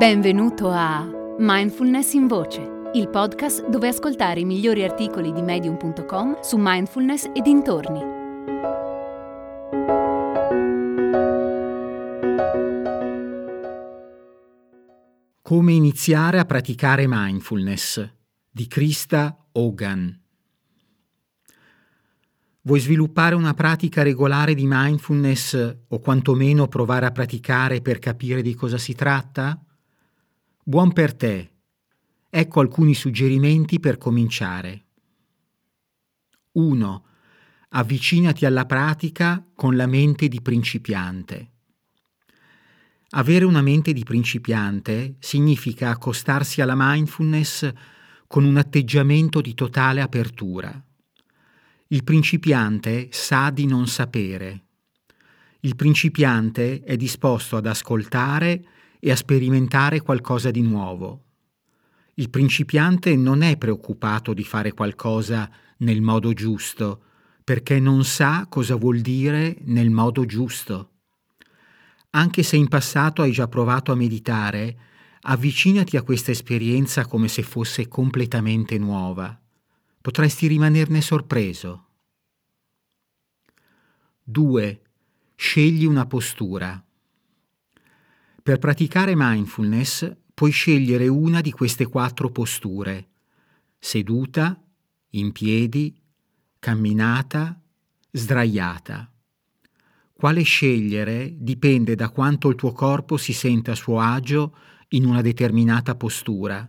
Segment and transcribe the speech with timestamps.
[0.00, 6.56] Benvenuto a Mindfulness in Voce, il podcast dove ascoltare i migliori articoli di medium.com su
[6.58, 8.00] mindfulness e dintorni.
[15.42, 18.10] Come iniziare a praticare mindfulness
[18.48, 20.18] di Krista Hogan.
[22.62, 28.54] Vuoi sviluppare una pratica regolare di mindfulness o quantomeno provare a praticare per capire di
[28.54, 29.62] cosa si tratta?
[30.70, 31.50] Buon per te.
[32.30, 34.84] Ecco alcuni suggerimenti per cominciare.
[36.52, 37.04] 1.
[37.70, 41.50] Avvicinati alla pratica con la mente di principiante.
[43.08, 47.68] Avere una mente di principiante significa accostarsi alla mindfulness
[48.28, 50.72] con un atteggiamento di totale apertura.
[51.88, 54.66] Il principiante sa di non sapere.
[55.62, 58.64] Il principiante è disposto ad ascoltare
[59.00, 61.24] e a sperimentare qualcosa di nuovo.
[62.14, 67.02] Il principiante non è preoccupato di fare qualcosa nel modo giusto,
[67.42, 70.90] perché non sa cosa vuol dire nel modo giusto.
[72.10, 74.78] Anche se in passato hai già provato a meditare,
[75.22, 79.38] avvicinati a questa esperienza come se fosse completamente nuova.
[80.00, 81.86] Potresti rimanerne sorpreso.
[84.24, 84.82] 2.
[85.34, 86.84] Scegli una postura.
[88.50, 93.10] Per praticare mindfulness puoi scegliere una di queste quattro posture.
[93.78, 94.60] Seduta,
[95.10, 95.96] in piedi,
[96.58, 97.62] camminata,
[98.10, 99.08] sdraiata.
[100.12, 104.56] Quale scegliere dipende da quanto il tuo corpo si sente a suo agio
[104.88, 106.68] in una determinata postura.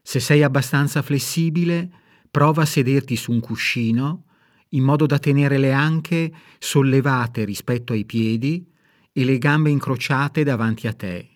[0.00, 1.90] Se sei abbastanza flessibile,
[2.30, 4.24] prova a sederti su un cuscino
[4.70, 8.66] in modo da tenere le anche sollevate rispetto ai piedi
[9.18, 11.26] e le gambe incrociate davanti a te.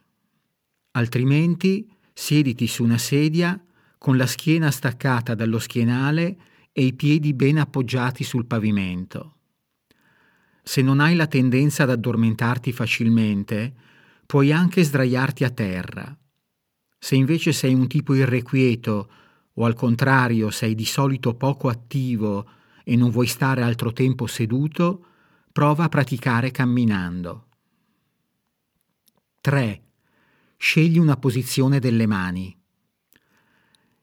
[0.91, 3.59] Altrimenti siediti su una sedia
[3.97, 6.37] con la schiena staccata dallo schienale
[6.73, 9.37] e i piedi ben appoggiati sul pavimento.
[10.63, 13.75] Se non hai la tendenza ad addormentarti facilmente,
[14.27, 16.19] puoi anche sdraiarti a terra.
[16.99, 19.11] Se invece sei un tipo irrequieto
[19.55, 22.47] o al contrario sei di solito poco attivo
[22.85, 25.07] e non vuoi stare altro tempo seduto,
[25.51, 27.47] prova a praticare camminando.
[29.43, 29.83] 3.
[30.59, 32.55] Scegli una posizione delle mani.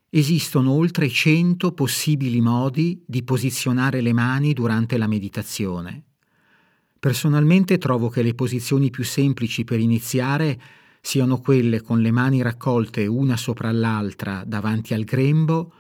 [0.10, 6.06] Esistono oltre 100 possibili modi di posizionare le mani durante la meditazione.
[6.98, 10.60] Personalmente trovo che le posizioni più semplici per iniziare
[11.02, 15.72] siano quelle con le mani raccolte una sopra l'altra davanti al grembo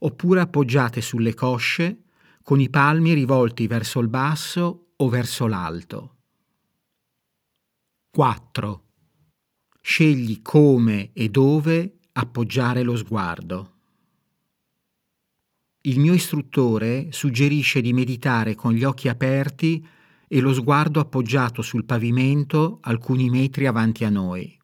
[0.00, 2.02] oppure appoggiate sulle cosce
[2.42, 6.16] con i palmi rivolti verso il basso o verso l'alto.
[8.10, 8.82] 4.
[9.80, 13.72] Scegli come e dove appoggiare lo sguardo.
[15.82, 19.86] Il mio istruttore suggerisce di meditare con gli occhi aperti
[20.26, 24.56] e lo sguardo appoggiato sul pavimento alcuni metri avanti a noi.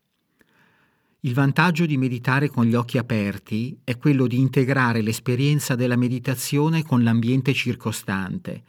[1.20, 6.82] Il vantaggio di meditare con gli occhi aperti è quello di integrare l'esperienza della meditazione
[6.82, 8.62] con l'ambiente circostante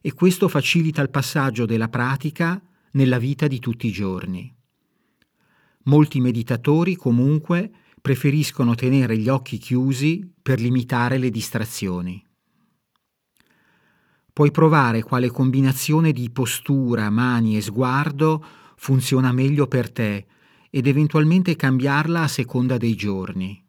[0.00, 2.60] e questo facilita il passaggio della pratica
[2.92, 4.55] nella vita di tutti i giorni.
[5.86, 7.70] Molti meditatori comunque
[8.00, 12.24] preferiscono tenere gli occhi chiusi per limitare le distrazioni.
[14.32, 18.44] Puoi provare quale combinazione di postura, mani e sguardo
[18.76, 20.26] funziona meglio per te
[20.70, 23.64] ed eventualmente cambiarla a seconda dei giorni.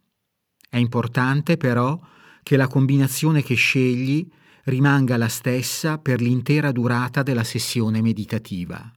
[0.69, 1.99] È importante però
[2.43, 4.27] che la combinazione che scegli
[4.65, 8.91] rimanga la stessa per l'intera durata della sessione meditativa.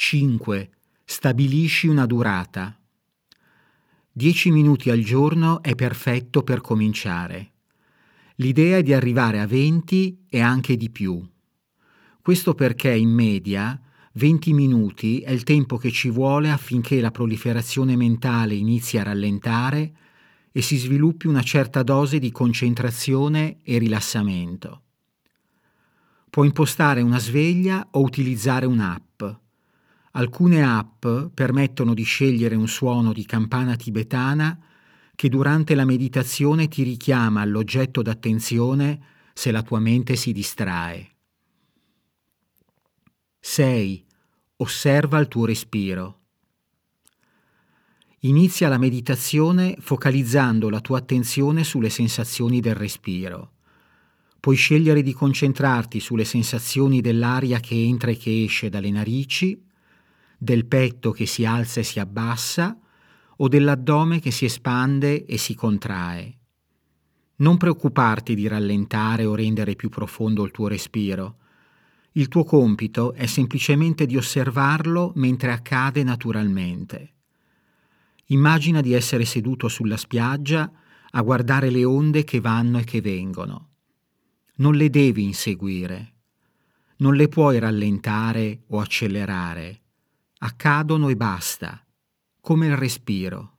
[0.00, 0.70] 5.
[1.04, 2.78] Stabilisci una durata.
[4.12, 7.54] 10 minuti al giorno è perfetto per cominciare.
[8.36, 11.20] L'idea è di arrivare a 20 e anche di più.
[12.22, 13.78] Questo perché in media
[14.12, 19.96] 20 minuti è il tempo che ci vuole affinché la proliferazione mentale inizi a rallentare
[20.52, 24.82] e si sviluppi una certa dose di concentrazione e rilassamento.
[26.30, 29.06] Puoi impostare una sveglia o utilizzare un'app.
[30.12, 34.58] Alcune app permettono di scegliere un suono di campana tibetana
[35.14, 39.00] che durante la meditazione ti richiama all'oggetto d'attenzione
[39.34, 41.10] se la tua mente si distrae.
[43.40, 44.04] 6.
[44.56, 46.20] Osserva il tuo respiro.
[48.22, 53.52] Inizia la meditazione focalizzando la tua attenzione sulle sensazioni del respiro.
[54.40, 59.66] Puoi scegliere di concentrarti sulle sensazioni dell'aria che entra e che esce dalle narici
[60.38, 62.78] del petto che si alza e si abbassa
[63.40, 66.36] o dell'addome che si espande e si contrae.
[67.36, 71.36] Non preoccuparti di rallentare o rendere più profondo il tuo respiro.
[72.12, 77.14] Il tuo compito è semplicemente di osservarlo mentre accade naturalmente.
[78.26, 80.70] Immagina di essere seduto sulla spiaggia
[81.10, 83.68] a guardare le onde che vanno e che vengono.
[84.56, 86.14] Non le devi inseguire.
[86.96, 89.82] Non le puoi rallentare o accelerare.
[90.40, 91.84] Accadono e basta,
[92.40, 93.56] come il respiro.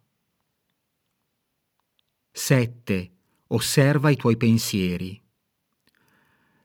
[2.31, 3.11] 7
[3.47, 5.21] osserva i tuoi pensieri.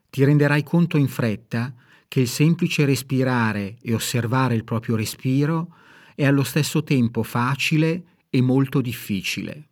[0.09, 1.75] Ti renderai conto in fretta
[2.07, 5.75] che il semplice respirare e osservare il proprio respiro
[6.15, 9.67] è allo stesso tempo facile e molto difficile.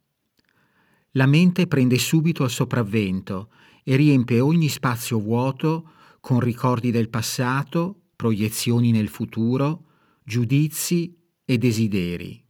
[1.11, 3.49] La mente prende subito il sopravvento
[3.81, 9.85] e riempie ogni spazio vuoto con ricordi del passato, proiezioni nel futuro,
[10.23, 12.43] giudizi e desideri.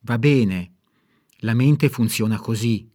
[0.00, 0.74] Va bene,
[1.40, 2.88] la mente funziona così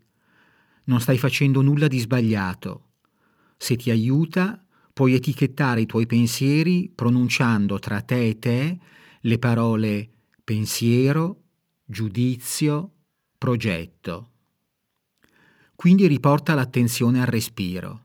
[0.85, 2.89] non stai facendo nulla di sbagliato.
[3.57, 8.79] Se ti aiuta, puoi etichettare i tuoi pensieri pronunciando tra te e te
[9.21, 10.09] le parole
[10.43, 11.41] pensiero,
[11.85, 12.91] giudizio,
[13.37, 14.29] progetto.
[15.75, 18.01] Quindi riporta l'attenzione al respiro.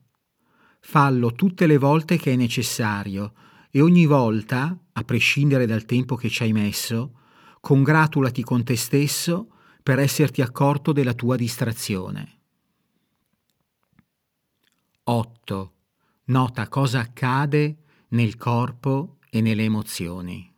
[0.81, 3.35] Fallo tutte le volte che è necessario
[3.71, 7.15] e ogni volta, a prescindere dal tempo che ci hai messo,
[7.61, 9.53] congratulati con te stesso
[9.83, 12.37] per esserti accorto della tua distrazione.
[15.05, 15.73] 8.
[16.25, 17.77] Nota cosa accade
[18.09, 20.53] nel corpo e nelle emozioni.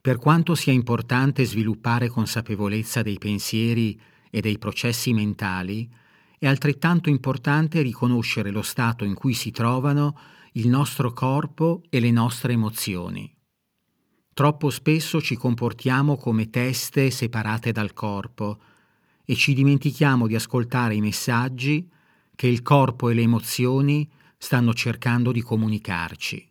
[0.00, 4.00] Per quanto sia importante sviluppare consapevolezza dei pensieri
[4.30, 5.90] e dei processi mentali,
[6.38, 10.16] è altrettanto importante riconoscere lo stato in cui si trovano
[10.56, 13.32] il nostro corpo e le nostre emozioni.
[14.32, 18.60] Troppo spesso ci comportiamo come teste separate dal corpo
[19.24, 21.90] e ci dimentichiamo di ascoltare i messaggi
[22.36, 24.08] che il corpo e le emozioni
[24.38, 26.48] stanno cercando di comunicarci.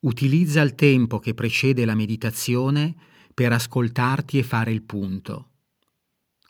[0.00, 2.94] Utilizza il tempo che precede la meditazione
[3.32, 5.50] per ascoltarti e fare il punto.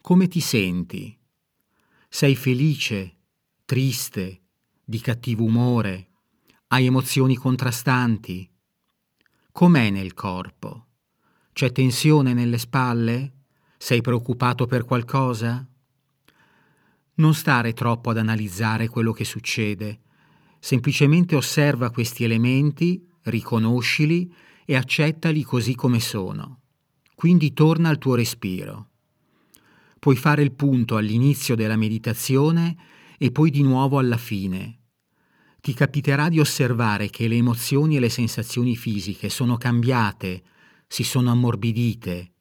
[0.01, 1.17] Come ti senti?
[2.09, 3.17] Sei felice,
[3.65, 4.40] triste,
[4.91, 6.09] di cattivo umore?
[6.67, 8.51] Hai emozioni contrastanti?
[9.53, 10.87] Com'è nel corpo?
[11.53, 13.35] C'è tensione nelle spalle?
[13.79, 15.65] Sei preoccupato per qualcosa?
[17.15, 20.01] Non stare troppo ad analizzare quello che succede,
[20.59, 24.35] semplicemente osserva questi elementi, riconoscili
[24.65, 26.63] e accettali così come sono.
[27.15, 28.89] Quindi torna al tuo respiro.
[30.01, 32.77] Puoi fare il punto all'inizio della meditazione
[33.19, 34.79] e poi di nuovo alla fine.
[35.61, 40.43] Ti capiterà di osservare che le emozioni e le sensazioni fisiche sono cambiate,
[40.87, 42.33] si sono ammorbidite.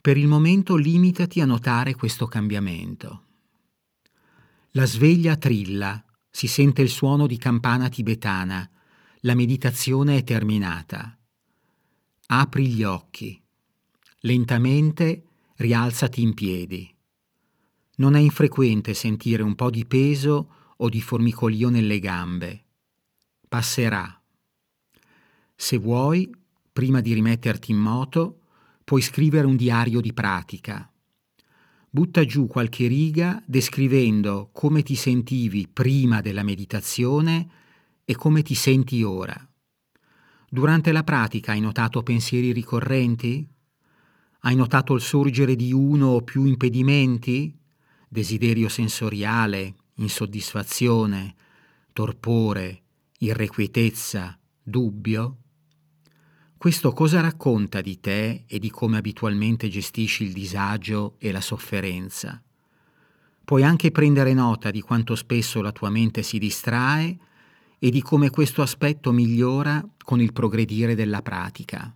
[0.00, 3.26] Per il momento limitati a notare questo cambiamento.
[4.70, 8.68] La sveglia trilla, si sente il suono di campana tibetana,
[9.20, 11.18] la meditazione è terminata.
[12.26, 13.38] Apri gli occhi.
[14.20, 15.24] Lentamente
[15.56, 16.90] rialzati in piedi.
[17.96, 22.64] Non è infrequente sentire un po' di peso o di formicolio nelle gambe.
[23.48, 24.20] Passerà.
[25.56, 26.30] Se vuoi,
[26.72, 28.40] prima di rimetterti in moto,
[28.84, 30.90] puoi scrivere un diario di pratica
[31.92, 37.48] butta giù qualche riga descrivendo come ti sentivi prima della meditazione
[38.04, 39.36] e come ti senti ora.
[40.48, 43.48] Durante la pratica hai notato pensieri ricorrenti?
[44.42, 47.56] Hai notato il sorgere di uno o più impedimenti?
[48.08, 51.34] Desiderio sensoriale, insoddisfazione,
[51.92, 52.82] torpore,
[53.18, 55.36] irrequietezza, dubbio?
[56.56, 62.42] Questo cosa racconta di te e di come abitualmente gestisci il disagio e la sofferenza?
[63.44, 67.18] Puoi anche prendere nota di quanto spesso la tua mente si distrae
[67.78, 71.94] e di come questo aspetto migliora con il progredire della pratica.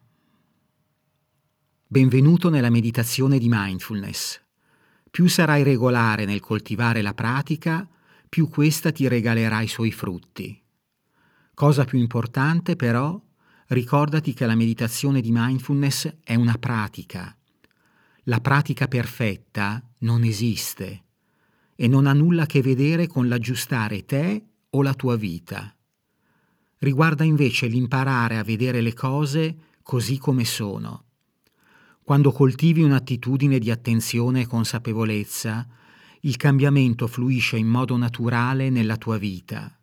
[1.86, 4.43] Benvenuto nella meditazione di mindfulness.
[5.14, 7.88] Più sarai regolare nel coltivare la pratica,
[8.28, 10.60] più questa ti regalerà i suoi frutti.
[11.54, 13.22] Cosa più importante però
[13.68, 17.32] ricordati che la meditazione di mindfulness è una pratica.
[18.24, 21.04] La pratica perfetta non esiste
[21.76, 25.76] e non ha nulla a che vedere con l'aggiustare te o la tua vita.
[26.78, 31.04] Riguarda invece l'imparare a vedere le cose così come sono.
[32.04, 35.66] Quando coltivi un'attitudine di attenzione e consapevolezza,
[36.20, 39.74] il cambiamento fluisce in modo naturale nella tua vita.